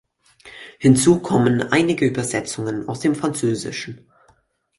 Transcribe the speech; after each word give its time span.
Hinzu 0.79 1.19
kommen 1.19 1.61
einige 1.61 2.07
Übersetzungen 2.07 2.89
aus 2.89 3.01
dem 3.01 3.13
Französischen. 3.13 4.07